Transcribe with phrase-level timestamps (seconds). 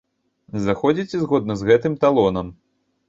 [0.67, 2.47] Заходзіце згодна з гэтым талонам.